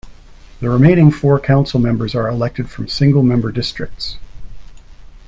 The 0.61 0.69
remaining 0.71 1.11
four 1.11 1.39
council 1.39 1.79
members 1.79 2.15
are 2.15 2.27
elected 2.27 2.71
from 2.71 2.87
single-member 2.87 3.51
districts. 3.51 4.17